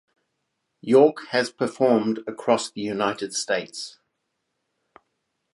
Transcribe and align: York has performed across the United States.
York 0.81 1.27
has 1.29 1.51
performed 1.51 2.21
across 2.25 2.71
the 2.71 2.81
United 2.81 3.35
States. 3.35 3.99